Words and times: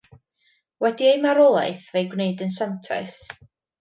Wedi 0.85 1.09
ei 1.09 1.19
marwolaeth 1.25 1.85
fe'i 1.93 2.09
gwnaed 2.15 2.43
yn 2.47 2.57
santes. 2.59 3.15